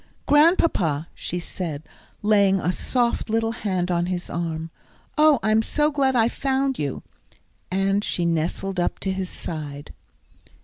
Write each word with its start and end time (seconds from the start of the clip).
"Grandpapa," 0.25 1.09
she 1.13 1.37
said, 1.37 1.83
laying 2.23 2.59
a 2.59 2.71
soft 2.71 3.29
little 3.29 3.51
hand 3.51 3.91
on 3.91 4.07
his 4.07 4.31
arm. 4.31 4.71
"Oh, 5.15 5.37
I'm 5.43 5.61
so 5.61 5.91
glad 5.91 6.15
I 6.15 6.27
found 6.27 6.79
you." 6.79 7.03
And 7.69 8.03
she 8.03 8.25
nestled 8.25 8.79
up 8.79 8.97
to 9.01 9.11
his 9.11 9.29
side. 9.29 9.93